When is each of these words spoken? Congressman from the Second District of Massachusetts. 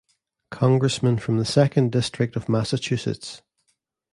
Congressman 0.49 1.19
from 1.19 1.37
the 1.37 1.45
Second 1.45 1.91
District 1.91 2.35
of 2.35 2.49
Massachusetts. 2.49 3.43